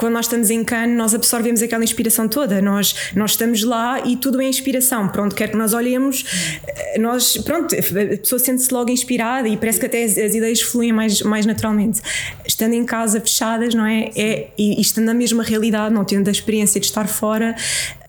quando 0.00 0.14
nós 0.14 0.24
estamos 0.24 0.50
em 0.50 0.64
Cannes, 0.64 0.96
nós 0.96 1.14
absorvemos 1.14 1.62
aquela 1.62 1.84
inspiração 1.84 2.26
toda. 2.26 2.62
Nós, 2.62 3.12
nós 3.14 3.32
estamos 3.32 3.62
lá 3.62 4.00
e 4.00 4.16
tudo 4.16 4.40
é 4.40 4.46
inspiração. 4.46 5.06
Pronto, 5.08 5.36
quer 5.36 5.50
que 5.50 5.56
nós 5.58 5.74
olhemos, 5.74 6.24
eh, 6.66 6.98
nós, 6.98 7.36
pronto, 7.36 7.74
a 7.74 8.16
pessoa 8.16 8.38
sente-se 8.38 8.72
logo 8.72 8.90
inspirada 8.90 9.46
e 9.46 9.58
parece 9.58 9.78
que 9.78 9.84
até 9.84 10.02
as, 10.02 10.16
as, 10.16 10.34
ideias 10.34 10.62
fluem 10.62 10.90
mais, 10.90 11.20
mais 11.20 11.44
naturalmente. 11.44 12.00
Estando 12.46 12.72
em 12.72 12.84
casa 12.84 13.20
fechadas, 13.20 13.74
não 13.74 13.84
é? 13.84 14.10
é 14.16 14.48
e, 14.56 14.78
e 14.78 14.80
estando 14.80 15.04
na 15.04 15.14
mesma 15.14 15.42
realidade, 15.42 15.94
não 15.94 16.02
tendo 16.02 16.28
a 16.28 16.30
experiência 16.30 16.80
de 16.80 16.86
estar 16.86 17.06
fora, 17.06 17.54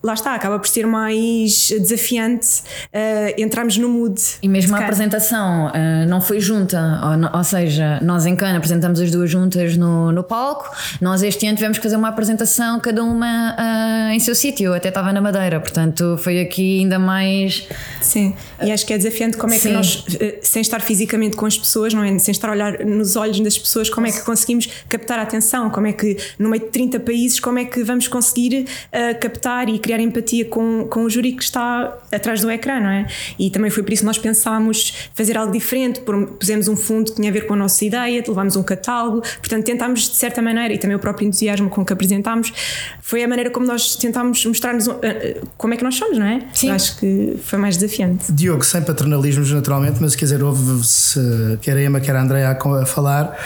lá 0.03 0.13
está, 0.13 0.34
acaba 0.34 0.58
por 0.58 0.67
ser 0.67 0.88
mais 0.88 1.70
desafiante 1.70 2.62
uh, 2.93 3.41
entrarmos 3.41 3.77
no 3.77 3.88
mood. 3.88 4.20
E 4.41 4.48
mesmo 4.48 4.75
a 4.75 4.79
apresentação 4.79 5.67
uh, 5.67 6.08
não 6.08 6.20
foi 6.20 6.39
junta, 6.39 7.00
ou, 7.03 7.38
ou, 7.38 7.43
seja, 7.43 8.00
nós 8.01 8.25
em 8.25 8.36
Cana 8.36 8.58
apresentamos 8.58 9.00
as 9.00 9.12
duas 9.12 9.29
juntas 9.29 9.77
no, 9.77 10.12
no 10.12 10.24
palco, 10.24 10.70
nós 11.00 11.22
este 11.22 11.46
ano 11.46 11.55
tivemos 11.55 11.77
que 11.77 11.84
fazer 11.84 11.96
uma 11.96 12.10
apresentação, 12.10 12.79
cada 12.79 13.03
uma 13.03 13.55
uh, 13.55 14.12
em 14.12 14.20
seu 14.20 14.34
sítio, 14.34 14.74
até 14.74 14.89
estava 14.89 15.13
na 15.13 15.22
Madeira, 15.22 15.60
portanto 15.60 16.17
foi 16.17 16.39
aqui 16.39 16.79
ainda 16.79 16.98
mais. 16.98 17.67
Sim, 18.01 18.36
e 18.62 18.72
acho 18.72 18.86
que 18.86 18.93
é 18.93 18.98
desafiante 18.98 19.38
como 19.38 19.53
é 19.53 19.58
que 19.58 19.63
Sim. 19.63 19.74
nós, 19.74 20.03
sem 20.41 20.62
estar 20.62 20.81
fisicamente 20.81 21.38
com 21.38 21.46
as 21.46 21.58
pessoas, 21.58 21.93
não 21.93 22.03
é? 22.03 22.17
sem 22.17 22.31
estar 22.31 22.50
a 22.50 22.51
olhar 22.51 22.79
nos 22.84 23.15
olhos 23.15 23.39
das 23.39 23.58
pessoas, 23.58 23.89
como 23.89 24.08
é 24.08 24.12
que 24.12 24.22
conseguimos 24.22 24.67
captar 24.89 25.20
a 25.20 25.22
atenção, 25.22 25.70
como 25.70 25.88
é 25.88 25.93
que 25.93 26.17
no 26.39 26.50
meio 26.50 26.63
de 26.63 26.70
30 26.70 27.00
países, 27.01 27.39
como 27.39 27.60
é 27.60 27.65
que 27.65 27.84
vamos 27.84 28.08
conseguir 28.08 28.65
captar 29.20 29.70
e 29.70 29.79
criar 29.79 29.90
criar 29.91 30.00
empatia 30.00 30.45
com, 30.45 30.88
com 30.89 31.03
o 31.03 31.10
júri 31.10 31.33
que 31.33 31.43
está 31.43 31.93
atrás 32.12 32.39
do 32.41 32.50
ecrã, 32.50 32.79
não 32.79 32.89
é? 32.89 33.07
E 33.38 33.50
também 33.50 33.69
foi 33.69 33.83
por 33.83 33.91
isso 33.91 34.03
que 34.03 34.05
nós 34.05 34.17
pensámos 34.17 35.10
fazer 35.13 35.38
algo 35.38 35.51
diferente, 35.51 36.01
pusemos 36.39 36.69
um 36.69 36.77
fundo 36.77 37.12
que 37.12 37.17
tinha 37.17 37.29
a 37.29 37.33
ver 37.33 37.45
com 37.45 37.53
a 37.53 37.57
nossa 37.57 37.83
ideia, 37.83 38.24
levámos 38.25 38.55
um 38.55 38.63
catálogo, 38.63 39.21
portanto 39.21 39.65
tentámos 39.65 40.10
de 40.10 40.15
certa 40.15 40.41
maneira, 40.41 40.74
e 40.74 40.77
também 40.77 40.95
o 40.95 41.00
próprio 41.00 41.27
entusiasmo 41.27 41.69
com 41.69 41.83
que 41.83 41.91
apresentámos, 41.91 42.53
foi 43.01 43.21
a 43.21 43.27
maneira 43.27 43.50
como 43.50 43.65
nós 43.65 43.95
tentámos 43.98 44.45
mostrar-nos 44.45 44.88
uh, 44.88 44.91
uh, 44.91 45.48
como 45.57 45.74
é 45.74 45.77
que 45.77 45.83
nós 45.83 45.95
somos, 45.95 46.17
não 46.17 46.25
é? 46.25 46.41
Sim. 46.53 46.69
Acho 46.69 46.98
que 46.98 47.38
foi 47.43 47.60
mais 47.60 47.75
desafiante. 47.75 48.31
Diogo, 48.31 48.63
sem 48.63 48.81
paternalismos 48.81 49.51
naturalmente, 49.51 49.98
mas 50.00 50.15
quer 50.15 50.25
dizer, 50.25 50.41
houve-se 50.41 51.19
quer 51.62 51.75
a 51.75 51.83
Emma, 51.83 52.00
quer 52.00 52.15
a 52.15 52.21
Andrea 52.21 52.57
a 52.81 52.86
falar, 52.86 53.38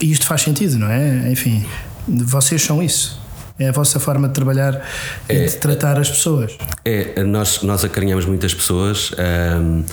e 0.00 0.12
isto 0.12 0.24
faz 0.24 0.42
sentido, 0.42 0.78
não 0.78 0.88
é? 0.88 1.30
Enfim, 1.30 1.64
vocês 2.06 2.62
são 2.62 2.80
isso. 2.80 3.19
É 3.60 3.68
a 3.68 3.72
vossa 3.72 4.00
forma 4.00 4.26
de 4.26 4.32
trabalhar 4.32 4.82
e 5.28 5.34
é, 5.34 5.44
de 5.44 5.56
tratar 5.58 5.98
as 5.98 6.08
pessoas. 6.08 6.56
É, 6.82 7.22
nós, 7.22 7.62
nós 7.62 7.84
acarinhamos 7.84 8.24
muitas 8.24 8.54
pessoas. 8.54 9.12
Um, 9.60 9.84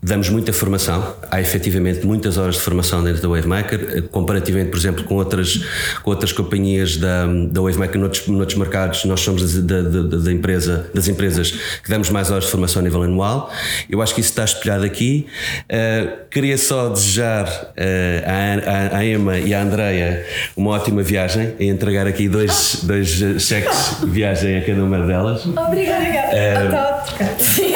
Damos 0.00 0.28
muita 0.28 0.52
formação, 0.52 1.16
há 1.28 1.40
efetivamente 1.40 2.06
muitas 2.06 2.38
horas 2.38 2.54
de 2.54 2.60
formação 2.60 3.02
dentro 3.02 3.20
da 3.20 3.28
Wavemaker, 3.28 3.96
eh, 3.96 4.00
comparativamente, 4.02 4.70
por 4.70 4.78
exemplo, 4.78 5.02
com 5.02 5.16
outras, 5.16 5.60
com 6.04 6.10
outras 6.10 6.30
companhias 6.30 6.96
da, 6.96 7.26
da 7.26 7.60
Wavemaker 7.60 8.00
noutros, 8.00 8.26
noutros 8.28 8.56
mercados, 8.56 9.04
nós 9.04 9.20
somos 9.20 9.60
da, 9.62 9.82
da, 9.82 10.02
da, 10.02 10.32
empresa, 10.32 10.88
das 10.94 11.08
empresas 11.08 11.50
que 11.82 11.90
damos 11.90 12.10
mais 12.10 12.30
horas 12.30 12.44
de 12.44 12.50
formação 12.50 12.80
a 12.80 12.84
nível 12.84 13.02
anual. 13.02 13.52
Eu 13.90 14.00
acho 14.00 14.14
que 14.14 14.20
isso 14.20 14.30
está 14.30 14.44
espelhado 14.44 14.84
aqui. 14.84 15.26
Uh, 15.64 16.28
queria 16.30 16.56
só 16.56 16.88
desejar 16.88 17.46
uh, 17.46 18.92
à, 18.94 18.98
à, 18.98 19.04
Emma 19.04 19.38
e 19.38 19.52
à 19.52 19.62
Andreia 19.62 20.24
uma 20.56 20.70
ótima 20.70 21.02
viagem 21.02 21.54
e 21.58 21.66
entregar 21.66 22.06
aqui 22.06 22.28
dois, 22.28 22.80
dois 22.84 23.08
cheques 23.40 23.96
de 24.00 24.10
viagem 24.10 24.58
a 24.58 24.64
cada 24.64 24.84
uma 24.84 25.04
delas. 25.04 25.44
Obrigada, 25.44 26.04
uh, 26.04 27.67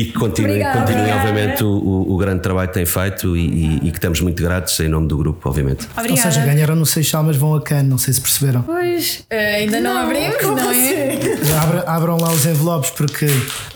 e, 0.00 0.04
que 0.06 0.12
continue, 0.12 0.50
Obrigada. 0.52 0.80
continue 0.80 1.10
obviamente, 1.12 1.64
o, 1.64 2.06
o 2.12 2.16
grande 2.16 2.40
trabalho 2.42 2.68
que 2.68 2.74
tem 2.74 2.86
feito 2.86 3.36
e, 3.36 3.40
e- 3.46 3.76
e 3.76 3.90
que 3.90 3.98
estamos 3.98 4.20
muito 4.20 4.42
gratos 4.42 4.78
em 4.80 4.88
nome 4.88 5.08
do 5.08 5.16
grupo, 5.16 5.48
obviamente. 5.48 5.86
Obrigada. 5.96 6.26
Ou 6.28 6.32
seja, 6.32 6.46
ganharam 6.46 6.74
no 6.76 6.86
Seixal, 6.86 7.22
mas 7.22 7.36
vão 7.36 7.54
a 7.54 7.60
Cannes, 7.62 7.88
não 7.88 7.98
sei 7.98 8.14
se 8.14 8.20
perceberam. 8.20 8.62
Pois, 8.62 9.24
eh, 9.30 9.56
ainda 9.56 9.80
não, 9.80 9.96
abrimos, 9.98 10.42
não 10.42 10.70
é? 10.70 11.18
Abra- 11.62 11.84
abram 11.86 12.16
lá 12.18 12.30
os 12.30 12.44
envelopes, 12.46 12.90
porque 12.90 13.26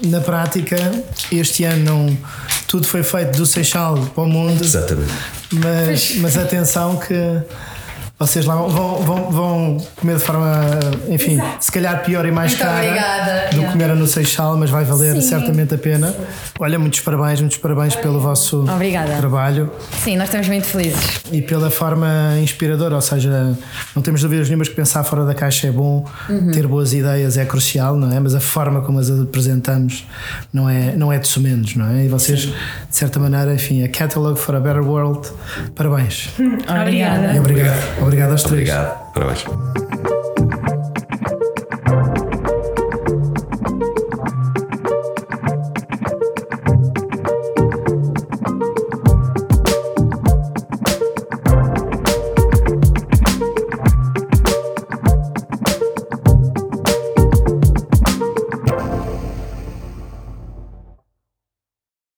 na 0.06 0.20
prática 0.20 0.76
este 1.32 1.64
ano 1.64 1.84
não, 1.84 2.18
tudo 2.68 2.86
foi 2.86 3.02
feito 3.02 3.36
do 3.36 3.46
Seixal 3.46 3.96
para 4.14 4.24
o 4.24 4.26
mundo, 4.28 4.62
Exatamente. 4.64 5.12
mas, 5.52 6.16
mas 6.16 6.36
atenção 6.36 6.96
que 6.96 7.14
vocês 8.26 8.46
lá 8.46 8.54
vão, 8.56 8.68
vão, 9.02 9.30
vão 9.30 9.76
comer 9.96 10.16
de 10.16 10.22
forma, 10.22 10.60
enfim, 11.10 11.38
se 11.60 11.70
calhar 11.70 12.02
pior 12.02 12.24
e 12.24 12.30
mais 12.32 12.52
Muito 12.52 12.64
cara 12.64 12.78
obrigada. 12.86 13.48
do 13.56 13.60
que 13.62 13.72
comeram 13.72 13.94
no 13.96 14.06
Seixal, 14.06 14.56
mas 14.56 14.70
vai 14.70 14.82
valer 14.82 15.14
Sim. 15.16 15.20
certamente 15.28 15.74
a 15.74 15.78
pena. 15.78 16.14
Olha, 16.58 16.78
muitos 16.78 17.00
parabéns, 17.00 17.40
muitos 17.40 17.58
parabéns 17.58 17.94
pelo 17.96 18.18
vosso 18.18 18.62
Obrigada. 18.62 19.16
trabalho 19.16 19.70
Sim, 20.02 20.16
nós 20.16 20.28
estamos 20.28 20.48
muito 20.48 20.66
felizes. 20.66 21.20
e 21.30 21.42
pela 21.42 21.70
forma 21.70 22.08
inspiradora, 22.42 22.94
ou 22.94 23.00
seja, 23.02 23.56
não 23.94 24.02
temos 24.02 24.22
dúvidas 24.22 24.48
nenhumas 24.48 24.68
que 24.68 24.74
pensar 24.74 25.04
fora 25.04 25.24
da 25.26 25.34
caixa 25.34 25.66
é 25.66 25.70
bom, 25.70 26.06
ter 26.52 26.66
boas 26.66 26.94
ideias 26.94 27.36
é 27.36 27.44
crucial, 27.44 27.94
não 27.94 28.10
é? 28.10 28.18
Mas 28.18 28.34
a 28.34 28.40
forma 28.40 28.80
como 28.80 28.98
as 29.00 29.10
apresentamos 29.10 30.06
não 30.50 30.68
é, 30.68 30.96
não 30.96 31.12
é 31.12 31.18
de 31.18 31.28
sumenos, 31.28 31.76
não 31.76 31.86
é? 31.90 32.04
E 32.06 32.08
vocês, 32.08 32.40
de 32.40 32.54
certa 32.88 33.20
maneira, 33.20 33.52
enfim, 33.54 33.84
a 33.84 33.88
Catalog 33.88 34.38
for 34.38 34.54
a 34.56 34.60
Better 34.60 34.82
World, 34.82 35.28
parabéns. 35.74 36.30
Obrigada. 36.66 37.34
E 37.34 37.38
obrigado, 37.38 37.76
obrigado 38.00 38.13
Obrigado 38.14 38.32
a 38.32 38.36
três. 38.36 38.52
Obrigado. 38.52 39.12
Parabéns. 39.12 40.13